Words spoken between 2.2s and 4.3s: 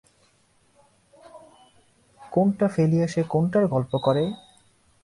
কোনটা ফেলিয়া সে কোনটার গল্প করে!